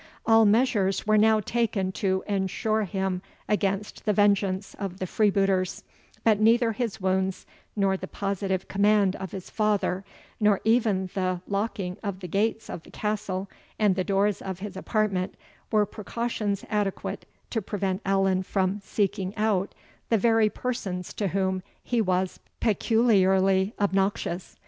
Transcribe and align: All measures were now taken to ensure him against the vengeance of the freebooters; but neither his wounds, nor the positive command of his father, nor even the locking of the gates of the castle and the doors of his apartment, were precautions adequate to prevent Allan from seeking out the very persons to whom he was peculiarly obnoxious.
All 0.25 0.45
measures 0.45 1.05
were 1.05 1.19
now 1.19 1.41
taken 1.41 1.91
to 1.91 2.23
ensure 2.27 2.85
him 2.85 3.21
against 3.47 4.03
the 4.05 4.13
vengeance 4.13 4.73
of 4.79 4.97
the 4.97 5.05
freebooters; 5.05 5.83
but 6.23 6.39
neither 6.39 6.71
his 6.71 6.99
wounds, 6.99 7.45
nor 7.75 7.95
the 7.95 8.07
positive 8.07 8.67
command 8.67 9.15
of 9.17 9.31
his 9.31 9.51
father, 9.51 10.03
nor 10.39 10.59
even 10.63 11.11
the 11.13 11.41
locking 11.47 11.97
of 12.01 12.19
the 12.21 12.27
gates 12.27 12.67
of 12.67 12.81
the 12.81 12.89
castle 12.89 13.47
and 13.77 13.95
the 13.95 14.03
doors 14.03 14.41
of 14.41 14.57
his 14.57 14.75
apartment, 14.75 15.35
were 15.71 15.85
precautions 15.85 16.65
adequate 16.67 17.27
to 17.51 17.61
prevent 17.61 18.01
Allan 18.03 18.41
from 18.41 18.81
seeking 18.83 19.35
out 19.37 19.75
the 20.09 20.17
very 20.17 20.49
persons 20.49 21.13
to 21.13 21.27
whom 21.27 21.61
he 21.83 22.01
was 22.01 22.39
peculiarly 22.59 23.75
obnoxious. 23.79 24.55